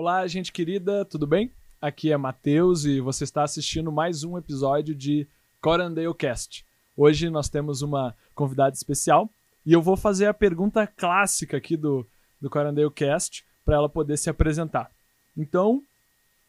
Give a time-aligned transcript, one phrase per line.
[0.00, 1.52] Olá, gente querida, tudo bem?
[1.78, 5.28] Aqui é Matheus e você está assistindo mais um episódio de
[5.60, 6.64] Corandale Cast.
[6.96, 9.28] Hoje nós temos uma convidada especial
[9.64, 12.06] e eu vou fazer a pergunta clássica aqui do,
[12.40, 14.90] do Corandale Cast para ela poder se apresentar.
[15.36, 15.82] Então,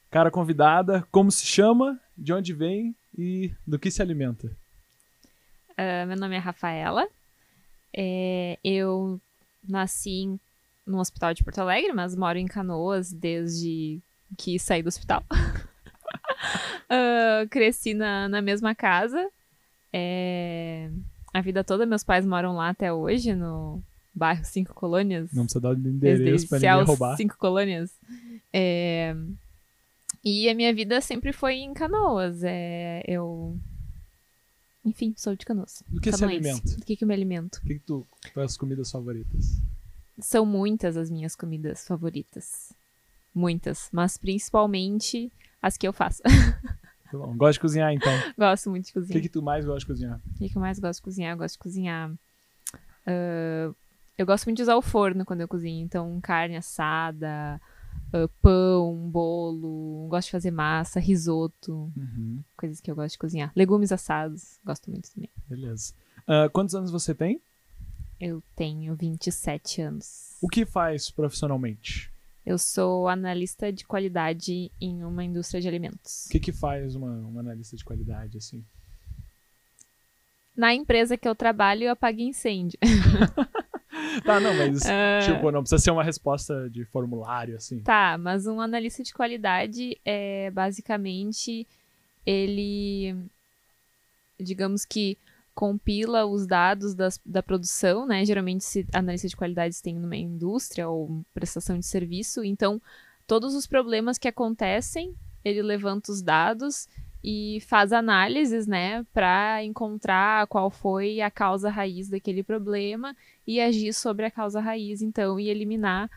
[0.10, 4.48] cara convidada, como se chama, de onde vem e do que se alimenta?
[5.72, 7.05] Uh, meu nome é Rafaela.
[7.94, 9.20] É, eu
[9.68, 10.40] nasci em
[10.91, 13.99] no hospital de Porto Alegre, mas moro em Canoas desde
[14.38, 15.24] que saí do hospital.
[16.90, 19.29] uh, cresci na, na mesma casa.
[19.93, 20.90] É...
[21.34, 23.82] A vida toda, meus pais moram lá até hoje, no
[24.13, 25.32] bairro Cinco Colônias.
[25.32, 27.16] Não precisa dar endereço pra ninguém roubar.
[27.16, 27.91] Cinco Colônias.
[28.51, 29.16] É...
[30.23, 32.44] E a minha vida sempre foi em Canoas.
[32.44, 33.04] É...
[33.07, 33.57] Eu...
[34.84, 35.84] Enfim, sou de Canoas.
[35.88, 36.44] Do que Canoense.
[36.44, 36.77] se alimenta?
[36.77, 37.57] Do que, que eu me alimento?
[37.57, 38.05] O que, que tu...
[38.34, 39.62] Quais as comidas favoritas?
[40.20, 42.73] São muitas as minhas comidas favoritas.
[43.34, 43.90] Muitas.
[43.91, 45.31] Mas principalmente
[45.62, 46.21] as que eu faço.
[47.12, 48.12] Bom, gosta de cozinhar, então?
[48.37, 49.17] Gosto muito de cozinhar.
[49.17, 50.21] O que, que tu mais gosta de cozinhar?
[50.26, 51.34] O que, que eu mais gosto de cozinhar?
[51.34, 52.12] Eu gosto de cozinhar.
[52.12, 53.76] Uh,
[54.17, 55.84] eu gosto muito de usar o forno quando eu cozinho.
[55.84, 57.59] Então, carne assada,
[58.13, 60.07] uh, pão, bolo.
[60.09, 61.91] Gosto de fazer massa, risoto.
[61.98, 62.41] Uhum.
[62.55, 63.51] Coisas que eu gosto de cozinhar.
[63.55, 64.59] Legumes assados.
[64.63, 65.29] Gosto muito também.
[65.47, 65.94] Beleza.
[66.22, 67.41] Uh, quantos anos você tem?
[68.22, 70.38] Eu tenho 27 anos.
[70.40, 72.14] O que faz profissionalmente?
[72.46, 76.28] Eu sou analista de qualidade em uma indústria de alimentos.
[76.28, 78.63] O que, que faz uma, uma analista de qualidade, assim?
[80.56, 82.78] Na empresa que eu trabalho, eu apago incêndio.
[84.24, 85.25] tá, não, mas, uh...
[85.34, 87.79] tipo, não precisa ser uma resposta de formulário, assim.
[87.79, 91.68] Tá, mas um analista de qualidade é, basicamente,
[92.24, 93.16] ele,
[94.40, 95.18] digamos que
[95.53, 98.25] compila os dados das, da produção, né?
[98.25, 102.81] Geralmente, se analista de qualidades tem numa indústria ou prestação de serviço, então
[103.28, 106.88] todos os problemas que acontecem, ele levanta os dados
[107.23, 113.94] e faz análises, né, para encontrar qual foi a causa raiz daquele problema e agir
[113.94, 116.09] sobre a causa raiz, então, e eliminar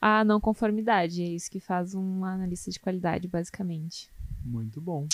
[0.00, 1.22] a não conformidade.
[1.22, 4.08] É isso que faz um analista de qualidade, basicamente.
[4.44, 5.06] Muito bom.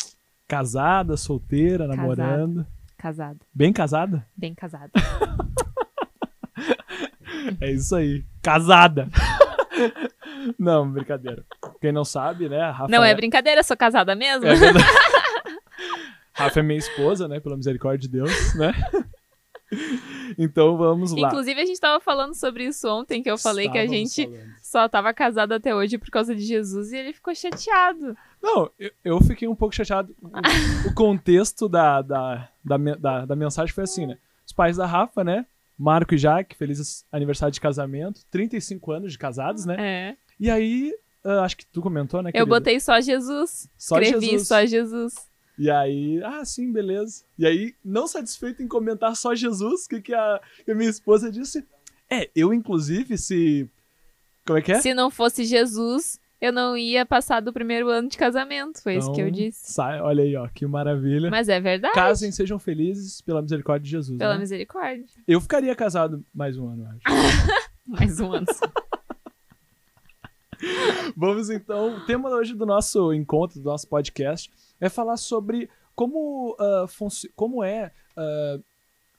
[0.46, 2.56] Casada, solteira, namorando?
[2.64, 2.77] Casada.
[3.54, 4.26] Bem casada?
[4.36, 4.90] Bem casada.
[7.60, 8.24] é isso aí.
[8.42, 9.08] Casada.
[10.58, 11.44] não, brincadeira.
[11.80, 12.70] Quem não sabe, né?
[12.70, 14.46] Rafa não é, é brincadeira, sou casada mesmo.
[14.46, 14.54] É
[16.34, 17.40] Rafa é minha esposa, né?
[17.40, 18.72] Pela misericórdia de Deus, né?
[20.36, 21.28] Então vamos lá.
[21.28, 24.24] Inclusive, a gente estava falando sobre isso ontem, que eu falei Estávamos que a gente
[24.24, 24.54] falando.
[24.62, 28.16] só estava casado até hoje por causa de Jesus e ele ficou chateado.
[28.42, 30.14] Não, eu, eu fiquei um pouco chateado.
[30.22, 30.28] O,
[30.90, 34.18] o contexto da, da, da, da, da mensagem foi assim, né?
[34.46, 35.46] Os pais da Rafa, né?
[35.78, 38.22] Marco e Jaque, feliz aniversário de casamento.
[38.30, 39.76] 35 anos de casados, né?
[39.78, 40.16] É.
[40.40, 40.92] E aí,
[41.24, 42.30] uh, acho que tu comentou, né?
[42.34, 43.68] Eu botei só Jesus.
[43.78, 44.48] Só Escrevi Jesus.
[44.48, 45.27] só Jesus.
[45.58, 47.24] E aí, ah, sim, beleza.
[47.38, 50.88] E aí, não satisfeito em comentar só Jesus, o que, que, a, que a minha
[50.88, 51.66] esposa disse?
[52.10, 53.68] É, eu, inclusive, se.
[54.46, 54.80] Como é que é?
[54.80, 58.80] Se não fosse Jesus, eu não ia passar do primeiro ano de casamento.
[58.82, 59.72] Foi então, isso que eu então, disse.
[59.72, 61.30] Sai, olha aí, ó, que maravilha.
[61.30, 61.94] Mas é verdade.
[61.94, 64.18] Casem, sejam felizes pela misericórdia de Jesus.
[64.18, 64.40] Pela né?
[64.40, 65.04] misericórdia.
[65.26, 67.00] Eu ficaria casado mais um ano, acho.
[67.86, 68.46] mais um ano.
[71.16, 71.96] Vamos então.
[71.96, 77.62] O tema hoje do nosso encontro, do nosso podcast, é falar sobre como, uh, como
[77.62, 78.62] é, uh,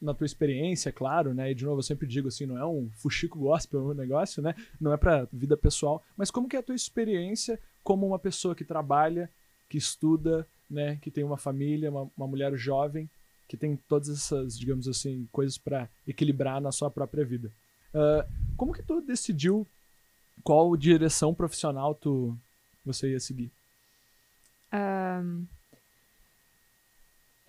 [0.02, 1.52] na tua experiência, claro, né?
[1.52, 4.56] E de novo, eu sempre digo assim, não é um fuxico gospel o negócio, né?
[4.80, 8.56] Não é pra vida pessoal, mas como que é a tua experiência como uma pessoa
[8.56, 9.30] que trabalha,
[9.68, 10.98] que estuda, né?
[11.02, 13.10] Que tem uma família, uma, uma mulher jovem,
[13.48, 17.52] que tem todas essas, digamos assim, coisas para equilibrar na sua própria vida.
[17.94, 18.24] Uh,
[18.56, 19.68] como que tu decidiu
[20.44, 22.38] qual direção profissional tu
[22.86, 23.52] você ia seguir?
[24.74, 25.46] Um,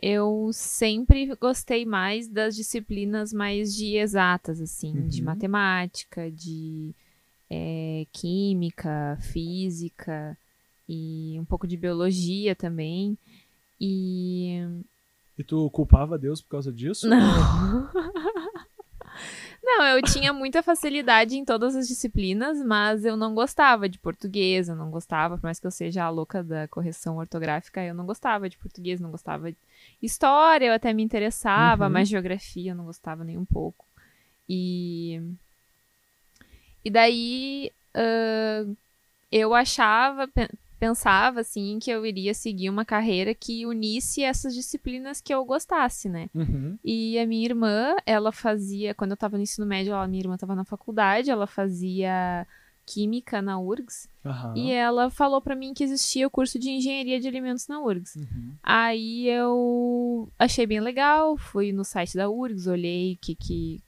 [0.02, 5.08] eu sempre gostei mais das disciplinas mais de exatas, assim, uhum.
[5.08, 6.94] de matemática, de
[7.50, 10.36] é, química, física
[10.88, 13.18] e um pouco de biologia também.
[13.80, 14.62] E.
[15.38, 17.08] E tu culpava Deus por causa disso?
[17.08, 17.90] Não.
[19.72, 24.68] Não, eu tinha muita facilidade em todas as disciplinas, mas eu não gostava de português,
[24.68, 28.04] eu não gostava, por mais que eu seja a louca da correção ortográfica, eu não
[28.04, 29.58] gostava de português, não gostava de
[30.02, 31.92] história, eu até me interessava, uhum.
[31.92, 33.86] mas geografia eu não gostava nem um pouco.
[34.48, 35.22] E.
[36.84, 37.72] E daí.
[37.94, 38.76] Uh,
[39.30, 40.28] eu achava,
[40.80, 46.08] pensava assim que eu iria seguir uma carreira que unisse essas disciplinas que eu gostasse,
[46.08, 46.30] né?
[46.34, 46.78] Uhum.
[46.82, 50.38] E a minha irmã, ela fazia, quando eu tava no ensino médio, a minha irmã
[50.38, 52.46] tava na faculdade, ela fazia
[52.86, 54.08] Química na URGS.
[54.24, 54.54] Aham.
[54.56, 58.16] E ela falou pra mim que existia o curso de Engenharia de Alimentos na URGS.
[58.16, 58.54] Uhum.
[58.62, 63.82] Aí eu achei bem legal, fui no site da URGS, olhei que que,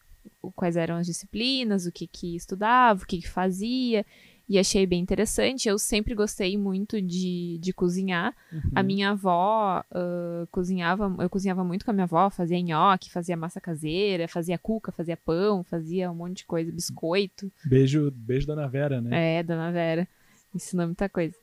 [0.55, 4.05] quais eram as disciplinas, o que que estudava, o que que fazia,
[4.49, 5.69] e achei bem interessante.
[5.69, 8.35] Eu sempre gostei muito de, de cozinhar.
[8.75, 8.87] A Uhum.
[8.87, 13.61] minha avó ah, cozinhava, eu cozinhava muito com a minha avó, fazia nhoque, fazia massa
[13.61, 17.51] caseira, fazia cuca, fazia pão, fazia um monte de coisa, biscoito.
[17.65, 19.39] Beijo, beijo, dona Vera, né?
[19.39, 20.07] É, dona Vera.
[20.55, 21.35] Ensinou muita coisa.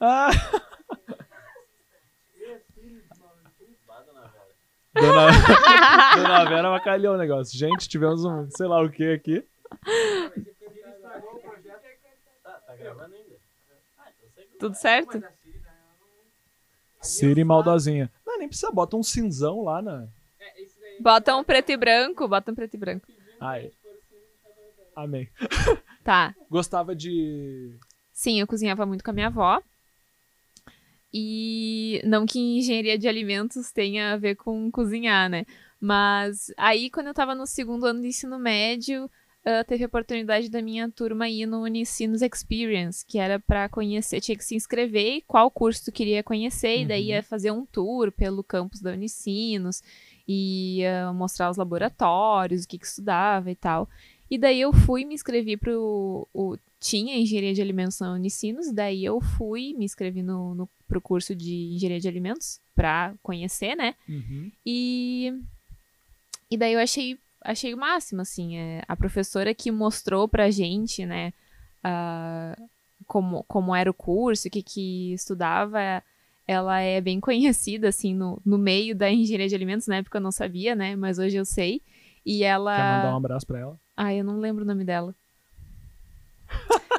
[0.00, 0.30] Ah!
[4.94, 5.26] Dona,
[6.16, 7.56] Dona Vera avacalhou o negócio.
[7.58, 9.44] Gente, tivemos um sei lá o que aqui.
[14.58, 15.22] Tudo certo?
[17.00, 18.10] Siri maldosinha.
[18.24, 20.06] Não, nem precisa, bota um cinzão lá na.
[21.00, 23.06] Bota um preto e branco, bota um preto e branco.
[23.40, 23.72] Ai.
[24.94, 25.28] Amém.
[26.04, 26.34] Tá.
[26.50, 27.78] Gostava de.
[28.12, 29.62] Sim, eu cozinhava muito com a minha avó.
[31.14, 35.46] E não que engenharia de alimentos tenha a ver com cozinhar, né?
[35.80, 39.08] Mas aí, quando eu tava no segundo ano de ensino médio,
[39.44, 44.20] ah, teve a oportunidade da minha turma ir no Unicinos Experience, que era pra conhecer,
[44.20, 47.08] tinha que se inscrever e qual curso tu queria conhecer, e daí Uhum.
[47.08, 49.82] ia fazer um tour pelo campus da Unicinos,
[50.26, 53.88] e ia mostrar os laboratórios, o que que estudava e tal.
[54.30, 56.26] E daí eu fui me inscrevi pro.
[56.32, 61.00] O, tinha engenharia de alimentos na Unicinos, daí eu fui, me inscrevi no, no, pro
[61.00, 63.94] curso de engenharia de alimentos pra conhecer, né?
[64.08, 64.50] Uhum.
[64.66, 65.32] E,
[66.50, 71.04] e daí eu achei, achei o máximo, assim, é, a professora que mostrou pra gente,
[71.04, 71.32] né,
[71.82, 72.56] ah,
[73.06, 76.02] como, como era o curso, o que que estudava,
[76.46, 80.22] ela é bem conhecida, assim, no, no meio da engenharia de alimentos, na época eu
[80.22, 81.82] não sabia, né, mas hoje eu sei,
[82.24, 82.76] e ela...
[82.76, 83.80] Quer mandar um abraço pra ela?
[83.96, 85.14] Ai, eu não lembro o nome dela.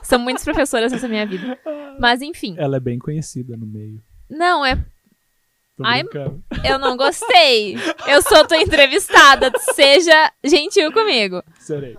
[0.04, 1.58] São muitas professoras nessa minha vida.
[2.00, 2.56] Mas enfim.
[2.58, 4.02] Ela é bem conhecida no meio.
[4.30, 4.84] Não, é.
[5.82, 6.04] Ai.
[6.64, 7.76] Eu não gostei.
[8.08, 9.52] Eu sou tua entrevistada.
[9.74, 11.44] Seja gentil comigo.
[11.60, 11.98] Serei.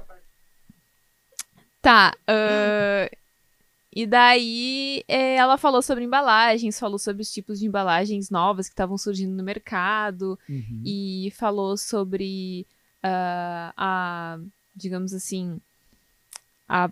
[1.82, 2.14] Tá.
[2.28, 3.08] ahn,
[3.94, 8.72] e daí é, ela falou sobre embalagens, falou sobre os tipos de embalagens novas que
[8.72, 10.38] estavam surgindo no mercado.
[10.48, 10.82] Uhum.
[10.84, 12.66] e falou sobre
[13.02, 14.38] ah, a,
[14.74, 15.60] digamos assim,
[16.68, 16.90] a,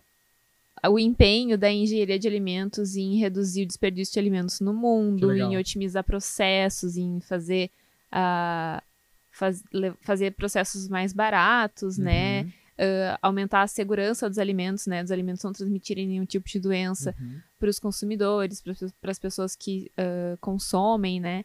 [0.88, 5.56] o empenho da engenharia de alimentos em reduzir o desperdício de alimentos no mundo, em
[5.56, 7.70] otimizar processos, em fazer,
[8.10, 8.82] ah,
[9.30, 9.62] faz-
[10.00, 12.42] fazer processos mais baratos, né?
[12.42, 12.52] Uhum.
[12.78, 15.02] Ah, aumentar a segurança dos alimentos, né?
[15.02, 17.38] Dos alimentos não transmitirem nenhum tipo de doença Uhum.
[17.58, 18.60] para os consumidores,
[19.00, 21.44] para as pessoas que ah, consomem, né?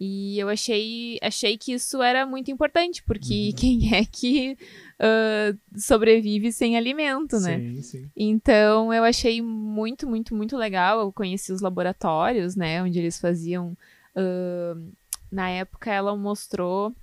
[0.00, 3.52] E eu achei, achei que isso era muito importante, porque Uhum.
[3.56, 4.56] quem é que
[4.98, 7.58] ah, sobrevive sem alimento, né?
[7.60, 8.10] Sim, sim.
[8.16, 11.00] Então eu achei muito, muito, muito legal.
[11.00, 12.82] Eu conheci os laboratórios, né?
[12.82, 13.76] Onde eles faziam.
[14.14, 14.74] ah,
[15.30, 16.94] na época ela mostrou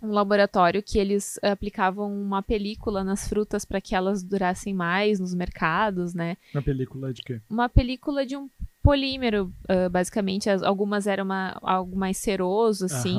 [0.00, 5.34] um laboratório que eles aplicavam uma película nas frutas para que elas durassem mais nos
[5.34, 6.36] mercados, né?
[6.52, 7.40] Na película de quê?
[7.48, 8.48] uma película de um
[8.82, 10.50] polímero, ah, basicamente.
[10.50, 13.18] As- algumas eram uma, algo mais ceroso, assim.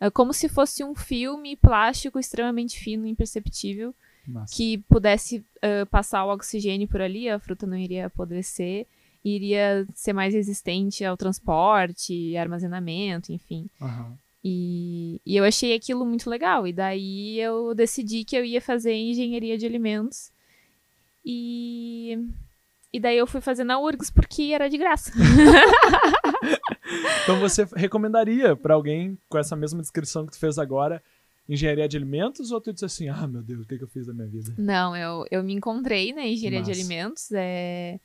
[0.00, 3.94] Ah, como se fosse um filme plástico extremamente fino, imperceptível,
[4.26, 4.54] Massa.
[4.56, 8.86] que pudesse ah, passar o oxigênio por ali, a fruta não iria apodrecer,
[9.22, 13.68] iria ser mais resistente ao transporte, armazenamento, enfim.
[14.42, 16.66] E, e eu achei aquilo muito legal.
[16.66, 20.32] E daí eu decidi que eu ia fazer engenharia de alimentos.
[21.22, 22.18] E,
[22.92, 25.12] e daí eu fui fazer na URGS porque era de graça.
[27.22, 31.02] Então você recomendaria pra alguém com essa mesma descrição que tu fez agora
[31.48, 34.06] engenharia de alimentos ou tu disse assim, ah, meu Deus, o que, que eu fiz
[34.06, 34.54] da minha vida?
[34.58, 37.30] Não, eu, eu me encontrei na engenharia de alimentos.
[37.32, 37.98] É,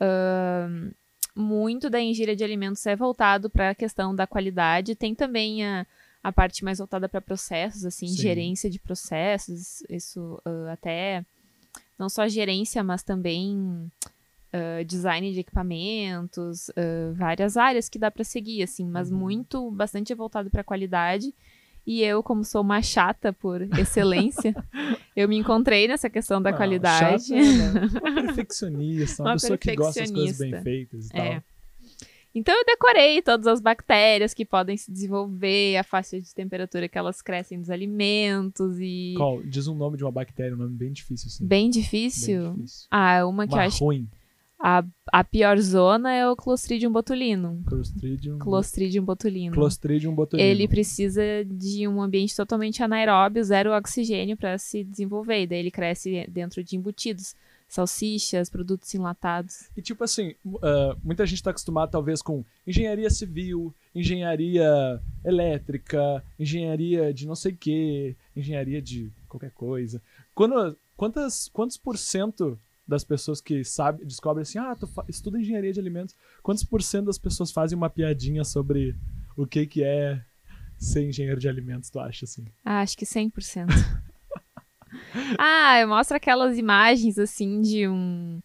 [0.00, 0.90] ahn,
[1.34, 4.94] muito da engenharia de alimentos é voltado para a questão da qualidade.
[4.94, 5.86] Tem também a,
[6.22, 8.16] a parte mais voltada para processos, assim, Sim.
[8.16, 9.82] gerência de processos.
[9.88, 11.24] Isso ah, até
[11.98, 13.90] não só gerência, mas também
[14.52, 19.18] ah, design de equipamentos, ah, várias áreas que dá para seguir, assim, mas Uhum.
[19.18, 21.34] muito, bastante voltado para qualidade.
[21.86, 24.54] E eu, como sou uma chata por excelência,
[25.14, 27.24] eu me encontrei nessa questão da qualidade.
[27.28, 27.88] chata, né?
[28.00, 31.34] Uma perfeccionista, uma, Uma pessoa que gosta das coisas bem feitas e É.
[31.34, 31.42] tal.
[32.34, 36.98] Então eu decorei todas as bactérias que podem se desenvolver, a faixa de temperatura que
[36.98, 39.42] elas crescem nos alimentos e Qual?
[39.42, 41.46] Diz um nome de uma bactéria, um nome bem difícil assim.
[41.46, 42.54] bem Bem difícil.
[42.54, 42.88] difícil.
[42.90, 44.08] Ah, uma que eu acho ruim.
[44.58, 47.62] A, a pior zona é o Clostridium botulinum.
[47.64, 48.38] Clostridium.
[48.38, 49.54] Clostridium botulinum.
[49.54, 50.48] Clostridium botulinum.
[50.48, 55.42] Ele precisa de um ambiente totalmente anaeróbio, zero oxigênio para se desenvolver.
[55.42, 57.36] E daí ele cresce dentro de embutidos,
[57.74, 59.68] salsichas, produtos enlatados.
[59.76, 67.12] E tipo assim, uh, muita gente está acostumada talvez com engenharia civil, engenharia elétrica, engenharia
[67.12, 70.00] de não sei o que, engenharia de qualquer coisa.
[70.34, 75.72] Quando, quantas, quantos por cento das pessoas que sabe, descobrem assim, ah, tu estuda engenharia
[75.72, 78.94] de alimentos, quantos por cento das pessoas fazem uma piadinha sobre
[79.36, 80.22] o que que é
[80.78, 82.44] ser engenheiro de alimentos, tu acha assim?
[82.64, 83.66] Ah, acho que 100%.
[85.38, 88.40] ah, mostra aquelas imagens assim de um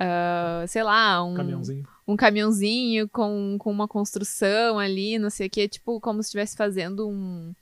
[0.00, 5.50] uh, sei lá, um caminhãozinho, um caminhãozinho com, com uma construção ali, não sei o
[5.50, 7.52] que, tipo como se estivesse fazendo um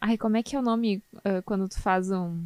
[0.00, 2.44] Ai, como é que é o nome uh, quando tu faz um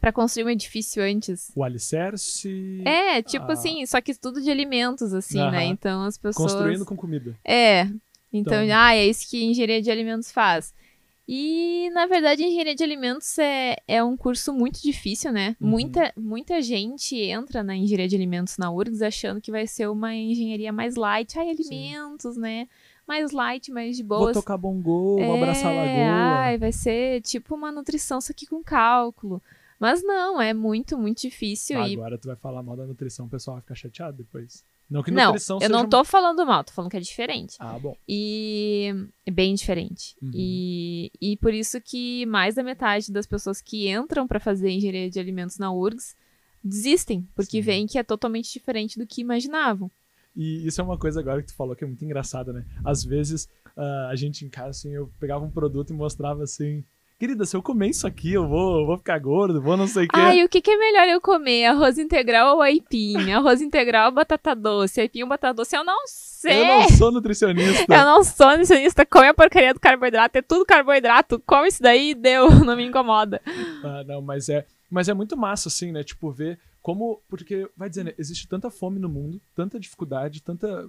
[0.00, 1.50] para construir um edifício antes.
[1.54, 2.82] O alicerce.
[2.84, 3.52] É, tipo a...
[3.52, 5.64] assim, só que tudo de alimentos, assim, né?
[5.64, 6.52] Então as pessoas.
[6.52, 7.34] Construindo com comida.
[7.44, 7.82] É.
[8.32, 10.74] Então, então, ah, é isso que engenharia de alimentos faz.
[11.26, 15.56] E, na verdade, engenharia de alimentos é, é um curso muito difícil, né?
[15.58, 15.68] Uhum.
[15.68, 20.14] Muita, muita gente entra na engenharia de alimentos na URGS achando que vai ser uma
[20.14, 21.38] engenharia mais light.
[21.38, 22.40] Ai, alimentos, Sim.
[22.40, 22.68] né?
[23.08, 24.34] Mais light, mais de boas.
[24.34, 26.38] Vou tocar bongô, é, vou abraçar a lagoa.
[26.38, 29.42] Ai, vai ser tipo uma nutrição, só que com cálculo.
[29.78, 31.80] Mas não, é muito, muito difícil.
[31.80, 31.94] Ah, e...
[31.94, 34.64] Agora tu vai falar mal da nutrição, o pessoal vai ficar chateado depois.
[34.94, 37.56] Não que não, nutrição eu não tô falando mal, tô falando que é diferente.
[37.58, 37.96] Ah, bom.
[38.08, 38.94] E
[39.26, 40.14] é bem diferente.
[40.22, 40.30] Uhum.
[40.32, 45.10] E, e por isso que mais da metade das pessoas que entram para fazer engenharia
[45.10, 46.14] de alimentos na URGS
[46.62, 49.90] desistem, porque veem que é totalmente diferente do que imaginavam.
[50.36, 52.64] E isso é uma coisa agora que tu falou que é muito engraçada, né?
[52.84, 56.84] Às vezes uh, a gente em casa, assim, eu pegava um produto e mostrava assim,
[57.24, 60.08] Querida, se eu comer isso aqui, eu vou, vou ficar gordo, vou não sei o
[60.08, 60.20] quê.
[60.20, 61.64] Ai, o que, que é melhor eu comer?
[61.64, 63.32] Arroz integral ou aipim?
[63.32, 65.00] Arroz integral ou batata doce?
[65.00, 65.74] Aipim ou batata doce?
[65.74, 66.60] Eu não sei.
[66.60, 67.94] Eu não sou nutricionista.
[67.94, 69.06] eu não sou nutricionista.
[69.06, 70.36] Come a porcaria do carboidrato.
[70.36, 71.42] É tudo carboidrato.
[71.46, 72.50] Come isso daí e deu.
[72.60, 73.40] Não me incomoda.
[73.82, 76.04] Ah, não, mas é, mas é muito massa, assim, né?
[76.04, 77.22] Tipo, ver como...
[77.26, 78.12] Porque, vai dizer, né?
[78.18, 80.86] Existe tanta fome no mundo, tanta dificuldade, tanta,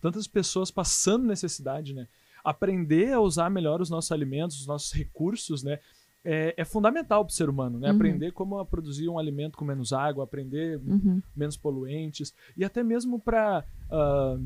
[0.00, 2.08] tantas pessoas passando necessidade, né?
[2.44, 5.78] Aprender a usar melhor os nossos alimentos, os nossos recursos, né?
[6.24, 7.88] É, é fundamental para o ser humano, né?
[7.88, 7.96] Uhum.
[7.96, 11.22] Aprender como produzir um alimento com menos água, aprender uhum.
[11.34, 14.42] menos poluentes e até mesmo para uh,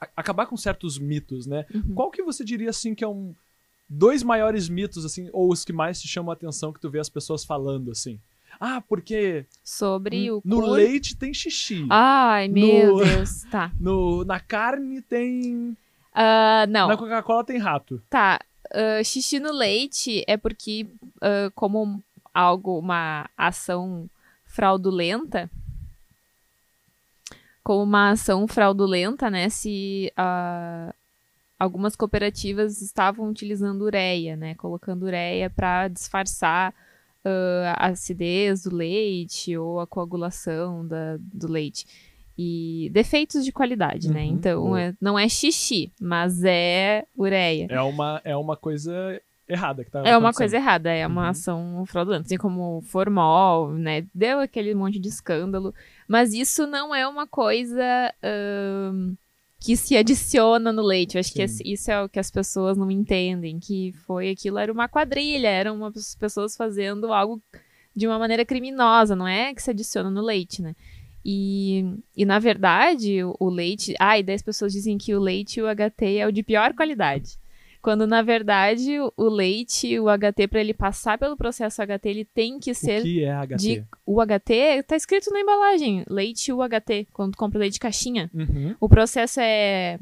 [0.00, 1.64] ah, acabar com certos mitos, né?
[1.72, 1.94] Uhum.
[1.94, 3.34] Qual que você diria assim que é um
[3.88, 6.98] dois maiores mitos assim ou os que mais te chamam a atenção que tu vê
[6.98, 8.18] as pessoas falando assim?
[8.60, 9.44] Ah, porque.
[9.62, 10.42] Sobre o.
[10.44, 10.70] No cor...
[10.70, 11.86] leite tem xixi.
[11.88, 13.04] Ai, meu no...
[13.04, 13.44] Deus.
[13.50, 13.72] Tá.
[13.78, 15.76] No, na carne tem.
[16.18, 16.88] Uh, não.
[16.88, 18.02] Na Coca-Cola tem rato.
[18.10, 18.40] Tá.
[18.66, 20.86] Uh, xixi no leite é porque,
[21.18, 22.02] uh, como
[22.34, 24.10] algo, uma ação
[24.44, 25.48] fraudulenta,
[27.62, 29.48] como uma ação fraudulenta, né?
[29.48, 30.92] Se uh,
[31.56, 34.56] algumas cooperativas estavam utilizando ureia, né?
[34.56, 36.74] Colocando ureia para disfarçar
[37.76, 41.86] a acidez do leite ou a coagulação da, do leite
[42.38, 44.20] e defeitos de qualidade, né?
[44.20, 44.32] uhum, né?
[44.32, 47.66] Então, é, não é xixi, mas é ureia.
[47.68, 51.28] É uma, é uma coisa errada que tá É uma coisa errada, é uma uhum.
[51.28, 52.26] ação fraudulenta.
[52.26, 54.06] Assim como formol, né?
[54.14, 55.74] Deu aquele monte de escândalo.
[56.06, 58.14] Mas isso não é uma coisa
[58.92, 59.16] um,
[59.58, 61.16] que se adiciona no leite.
[61.16, 61.64] Eu acho Sim.
[61.64, 63.58] que isso é o que as pessoas não entendem.
[63.58, 67.42] Que foi aquilo, era uma quadrilha, eram umas pessoas fazendo algo
[67.96, 70.76] de uma maneira criminosa, não é que se adiciona no leite, né?
[71.30, 71.84] E,
[72.16, 73.94] e na verdade, o, o leite.
[74.00, 76.72] Ah, e 10 pessoas dizem que o leite e o HT é o de pior
[76.72, 77.38] qualidade.
[77.82, 82.58] Quando na verdade o, leite, o HT, para ele passar pelo processo HT, ele tem
[82.58, 83.00] que ser.
[83.00, 83.56] O que é HT?
[83.56, 88.30] De, o HT tá escrito na embalagem: leite UHT, quando tu compra leite caixinha.
[88.32, 88.74] Uhum.
[88.80, 89.98] O processo é,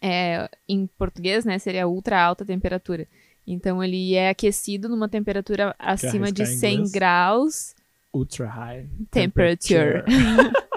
[0.00, 0.48] é.
[0.66, 1.58] Em português, né?
[1.58, 3.06] Seria ultra alta temperatura.
[3.46, 7.74] Então ele é aquecido numa temperatura acima de 100 graus
[8.12, 10.04] ultra high temperature.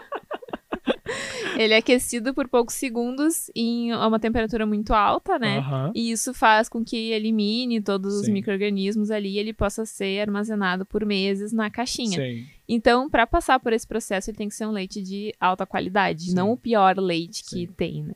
[1.57, 5.63] ele é aquecido por poucos segundos em uma temperatura muito alta, né?
[5.93, 8.21] E isso faz com que elimine todos Sim.
[8.21, 12.19] os micro-organismos ali e ele possa ser armazenado por meses na caixinha.
[12.19, 12.45] Sim.
[12.67, 16.29] Então, para passar por esse processo, ele tem que ser um leite de alta qualidade,
[16.29, 16.35] Sim.
[16.35, 18.13] não o pior leite que tem, né?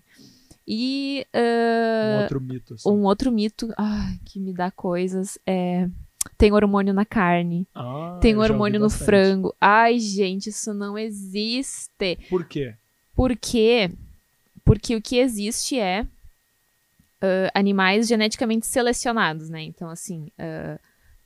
[0.67, 1.25] E.
[1.33, 2.73] Uh, um outro mito.
[2.73, 2.89] Assim.
[2.89, 5.87] Um outro mito ai, que me dá coisas é
[6.37, 7.67] tem hormônio na carne.
[7.73, 9.55] Ah, tem hormônio no frango.
[9.59, 12.17] Ai, gente, isso não existe.
[12.29, 12.75] Por quê?
[13.15, 13.89] Por quê?
[14.63, 19.61] Porque o que existe é uh, animais geneticamente selecionados, né?
[19.61, 20.79] Então, assim, uh,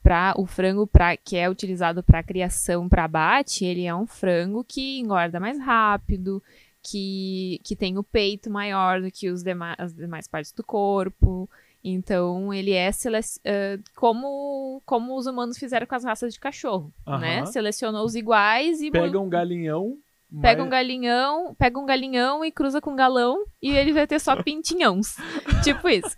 [0.04, 4.64] Pra, o frango pra, que é utilizado para criação, para abate, ele é um frango
[4.64, 6.42] que engorda mais rápido,
[6.82, 11.48] que, que tem o peito maior do que os dema as demais partes do corpo.
[11.84, 17.18] Então, ele é uh, como, como os humanos fizeram com as raças de cachorro, Aham.
[17.20, 17.46] né?
[17.48, 19.98] Selecionou os iguais e Pega um galinhão.
[20.42, 24.06] pega mas- um galinhão, pega um galinhão e cruza com um galão e ele vai
[24.06, 25.16] ter só pintinhões.
[25.64, 26.16] tipo isso.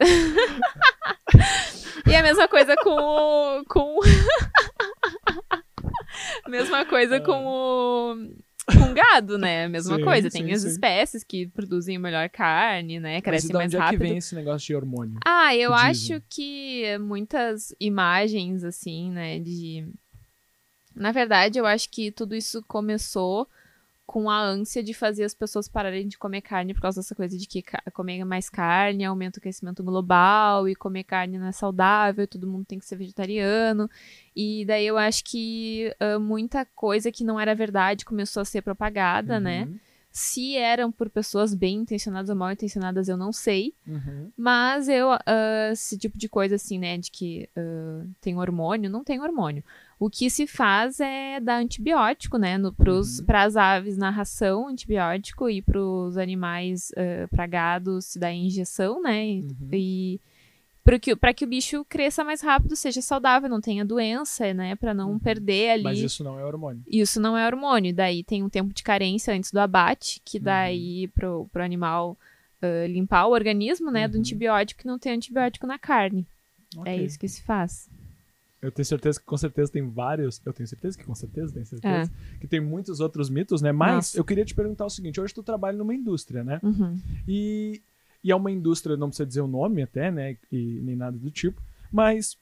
[2.10, 3.64] e a mesma coisa com o.
[3.66, 4.00] Com...
[6.48, 8.16] mesma coisa com o.
[8.66, 9.66] Com gado, né?
[9.66, 9.98] A mesma.
[9.98, 10.30] Sim, coisa.
[10.30, 10.70] sim, Tem as sim.
[10.70, 13.16] espécies que produzem melhor carne, né?
[13.16, 14.00] Mas Crescem de mais onde é que rápido.
[14.02, 15.20] vem esse negócio de hormônio?
[15.26, 19.88] Ah, eu que acho que muitas imagens, assim, né, de...
[20.96, 23.48] Na verdade, eu acho que tudo isso começou
[24.06, 27.38] com a ânsia de fazer as pessoas pararem de comer carne por causa dessa coisa
[27.38, 32.28] de que comer mais carne aumenta o aquecimento global e comer carne não é saudável,
[32.28, 33.90] todo mundo tem que ser vegetariano.
[34.36, 38.62] E daí eu acho que ah, muita coisa que não era verdade começou a ser
[38.62, 39.66] propagada, né?
[39.66, 39.80] Uhum,
[40.12, 43.74] Se eram por pessoas bem intencionadas ou mal intencionadas, eu não sei.
[43.88, 44.32] uhum.
[44.38, 49.04] Mas eu, ah, esse tipo de coisa assim, né, de que ah, tem hormônio, não
[49.04, 49.64] tem hormônio.
[50.00, 53.26] O que se faz é dar antibiótico, né, pros, Uhum.
[53.26, 59.26] pras aves na ração, antibiótico, e pros animais, uh, pra gado, se dá injeção, né,
[59.26, 59.70] e, Uhum.
[59.72, 60.22] e
[60.84, 64.94] para que, que o bicho cresça mais rápido, seja saudável, não tenha doença, né, pra
[64.94, 65.20] não Uhum.
[65.20, 65.84] perder ali.
[65.84, 66.84] Mas isso não é hormônio.
[66.86, 67.94] Isso não é hormônio.
[67.94, 70.44] Daí tem um tempo de carência antes do abate, que Uhum.
[70.44, 72.18] daí pro, pro animal
[72.62, 74.20] ah, limpar o organismo, né, do Uhum.
[74.20, 76.26] antibiótico e não ter antibiótico na carne.
[76.78, 77.06] É Ok.
[77.06, 77.90] isso que se faz.
[78.64, 80.42] Eu tenho certeza que com certeza tem vários.
[80.46, 82.10] Eu tenho certeza que com certeza tenho certeza.
[82.34, 82.38] É.
[82.38, 83.74] Que tem muitos outros mitos, né?
[83.74, 84.18] Mas Nossa.
[84.18, 86.62] eu queria te perguntar o seguinte: hoje tu trabalha numa indústria, né?
[86.64, 86.98] Uhum.
[87.28, 87.82] E,
[88.24, 90.38] e é uma indústria, não precisa dizer o nome até, né?
[90.50, 91.62] E nem nada do tipo.
[91.92, 92.38] Mas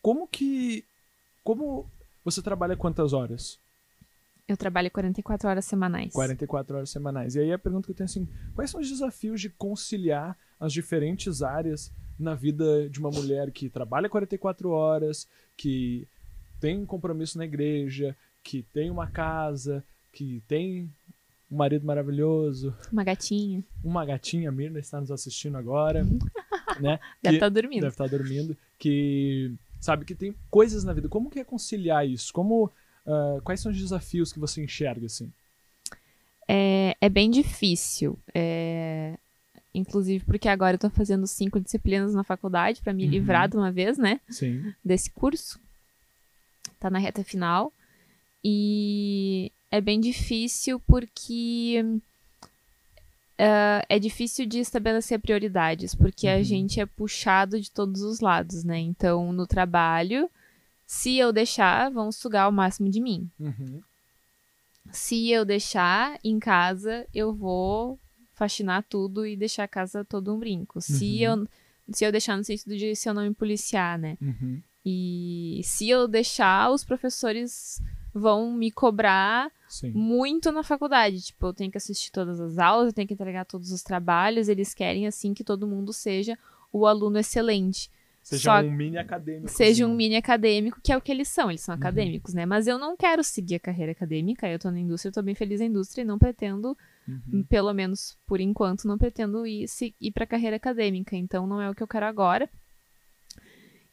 [0.00, 0.82] como que.
[1.44, 1.86] Como
[2.24, 3.60] você trabalha quantas horas?
[4.48, 6.12] Eu trabalho 44 horas semanais.
[6.14, 7.34] 44 horas semanais.
[7.34, 10.38] E aí a pergunta que eu tenho é assim: quais são os desafios de conciliar
[10.58, 16.06] as diferentes áreas na vida de uma mulher que trabalha 44 horas, que
[16.60, 20.90] tem um compromisso na igreja, que tem uma casa, que tem
[21.50, 23.62] um marido maravilhoso, Uma gatinha.
[23.84, 26.04] uma gatinha, a Mirna está nos assistindo agora,
[26.80, 26.98] né?
[27.22, 27.80] Deve estar dormindo.
[27.82, 31.08] deve estar dormindo, que sabe que tem coisas na vida.
[31.08, 32.32] Como que é conciliar isso?
[32.32, 32.70] Como
[33.06, 35.30] ah, quais são os desafios que você enxerga assim?
[36.48, 38.18] É, é bem difícil.
[38.34, 39.16] É,
[39.76, 43.10] Inclusive porque agora eu tô fazendo cinco disciplinas na faculdade pra me Uhum.
[43.10, 44.20] livrar de uma vez, né?
[44.28, 44.72] Sim.
[44.84, 45.60] desse curso.
[46.80, 47.72] Tá na reta final.
[48.44, 51.82] E é bem difícil porque
[53.38, 56.44] ah, é difícil de estabelecer prioridades, porque a Uhum.
[56.44, 58.78] gente é puxado de todos os lados, né?
[58.78, 60.30] Então, no trabalho,
[60.86, 63.30] se eu deixar, vão sugar o máximo de mim.
[63.38, 63.80] Uhum.
[64.92, 67.98] Se eu deixar em casa, eu vou
[68.36, 70.80] faxinar tudo e deixar a casa todo um brinco.
[70.80, 71.42] Se Uhum.
[71.42, 71.48] eu
[71.92, 74.16] se eu deixar no sentido de se eu não me policiar, né?
[74.20, 74.60] Uhum.
[74.84, 77.80] E se eu deixar, os professores
[78.12, 79.90] vão me cobrar Sim.
[79.92, 81.20] muito na faculdade.
[81.22, 84.48] Tipo, eu tenho que assistir todas as aulas, eu tenho que entregar todos os trabalhos.
[84.48, 86.36] Eles querem, assim, que todo mundo seja
[86.72, 87.90] o aluno excelente.
[88.26, 89.48] Seja Só- um mini acadêmico.
[89.48, 89.96] Seja um assim.
[89.96, 91.48] mini acadêmico, que é o que eles são.
[91.48, 91.80] Eles são Uhum.
[91.80, 92.44] acadêmicos, né?
[92.44, 94.48] Mas eu não quero seguir a carreira acadêmica.
[94.48, 97.44] Eu tô na indústria, eu tô bem feliz na indústria e não pretendo, Uhum.
[97.48, 101.14] pelo menos por enquanto, não pretendo ir, se- ir pra carreira acadêmica.
[101.14, 102.50] Então, não é o que eu quero agora.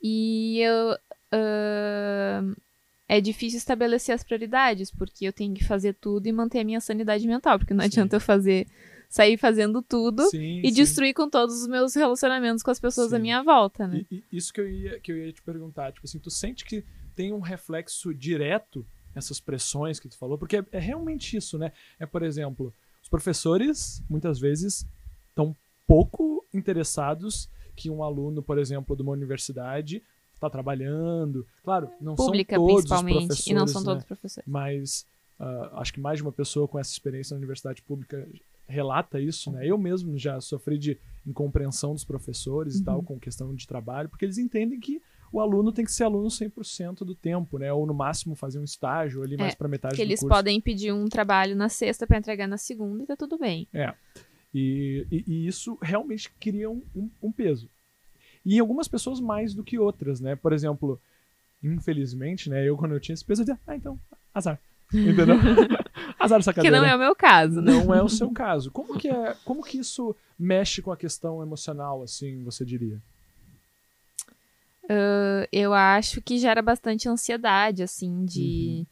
[0.02, 0.98] E eu.
[1.32, 2.54] ahn,
[3.08, 6.80] é difícil estabelecer as prioridades, porque eu tenho que fazer tudo e manter a minha
[6.82, 7.88] sanidade mental, porque não Sim.
[7.88, 8.66] adianta eu fazer
[9.14, 10.74] sair fazendo tudo Sim, e sim.
[10.74, 13.22] destruir com todos os meus relacionamentos com as pessoas à Sim.
[13.22, 14.04] minha volta, né?
[14.10, 16.66] E, e isso que eu, ia, que eu ia te perguntar, tipo assim, tu sente
[16.66, 16.84] que
[17.16, 20.36] tem um reflexo direto essas pressões que tu falou?
[20.36, 21.72] Porque é, é realmente isso, né?
[22.00, 22.74] É, por exemplo,
[23.04, 24.84] os professores, muitas vezes,
[25.30, 30.02] estão pouco interessados que um aluno, por exemplo, de uma universidade
[30.34, 31.46] está trabalhando.
[31.64, 33.86] Claro, não Pública, são todos os principalmente, professores, e não são né?
[33.86, 34.50] todos professores.
[34.50, 35.06] mas
[35.40, 38.28] ah, acho que mais de uma pessoa com essa experiência na universidade pública
[38.68, 39.66] relata isso, né?
[39.68, 43.04] Eu mesmo já sofri de incompreensão dos professores e tal Uhum.
[43.06, 47.04] com questão de trabalho, porque eles entendem que o aluno tem que ser aluno 100%
[47.04, 47.72] do tempo, né?
[47.74, 50.36] Ou no máximo fazer um estágio ali mais para metade É, Que do eles curso.
[50.36, 53.68] podem pedir um trabalho na sexta pra entregar na segunda e tá tudo bem.
[54.54, 57.68] E, e- e isso realmente cria um, um- um peso.
[58.46, 60.36] E algumas pessoas mais do que outras, né?
[60.36, 61.02] Por exemplo,
[61.64, 62.68] infelizmente, né?
[62.68, 64.00] Eu quando eu tinha esse peso, eu dizia, ah, então,
[64.34, 64.60] azar.
[64.94, 65.36] Entendeu?
[66.20, 66.80] azar essa Que cadeira.
[66.80, 67.72] não é o meu caso, né?
[67.72, 68.72] Não é o seu caso.
[68.72, 73.02] Como que, é, como que isso mexe com a questão emocional, assim, você diria?
[74.86, 78.86] Uh, eu acho que gera bastante ansiedade, assim, de.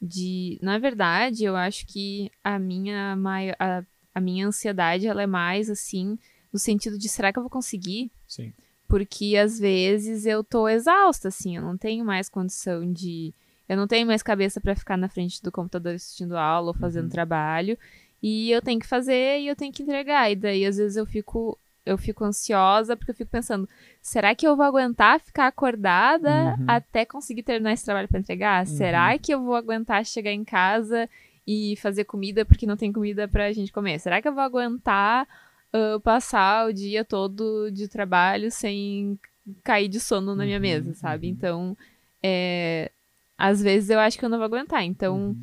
[0.00, 0.08] Uhum.
[0.08, 3.16] de na verdade, eu acho que a minha,
[3.58, 3.82] a,
[4.14, 6.18] a minha ansiedade ela é mais assim,
[6.52, 8.10] no sentido de será que eu vou conseguir?
[8.26, 8.52] Sim.
[8.88, 13.32] Porque às vezes eu tô exausta, assim, eu não tenho mais condição de.
[13.68, 17.04] Eu não tenho mais cabeça para ficar na frente do computador assistindo aula ou fazendo
[17.04, 17.10] uhum.
[17.10, 17.78] trabalho.
[18.22, 20.30] E eu tenho que fazer e eu tenho que entregar.
[20.30, 23.68] E daí, às vezes, eu fico eu fico ansiosa porque eu fico pensando,
[24.02, 26.64] será que eu vou aguentar ficar acordada uhum.
[26.66, 28.66] até conseguir terminar esse trabalho para entregar?
[28.66, 28.72] Uhum.
[28.72, 31.08] Será que eu vou aguentar chegar em casa
[31.46, 34.00] e fazer comida porque não tem comida pra gente comer?
[34.00, 35.28] Será que eu vou aguentar
[35.72, 39.16] uh, passar o dia todo de trabalho sem
[39.62, 40.62] cair de sono na minha uhum.
[40.62, 41.28] mesa, sabe?
[41.28, 41.32] Uhum.
[41.32, 41.76] Então,
[42.20, 42.90] é,
[43.38, 44.82] às vezes eu acho que eu não vou aguentar.
[44.84, 45.36] Então,